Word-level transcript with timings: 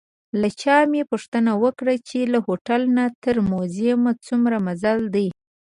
له 0.41 0.47
چا 0.61 0.77
مې 0.91 1.01
پوښتنه 1.11 1.51
وکړه 1.63 1.95
چې 2.07 2.19
له 2.33 2.39
هوټل 2.47 2.81
نه 2.97 3.05
تر 3.23 3.35
موزیم 3.49 4.01
څومره 4.25 4.57
مزل 4.67 4.99
دی. 5.15 5.27